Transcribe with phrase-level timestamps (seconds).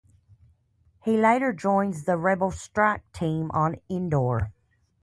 [1.03, 4.51] He later joins the Rebel strike team on Endor.